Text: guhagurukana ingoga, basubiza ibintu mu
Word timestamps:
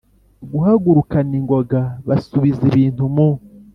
guhagurukana 0.51 1.33
ingoga, 1.39 1.79
basubiza 2.07 2.61
ibintu 2.71 3.03
mu 3.15 3.29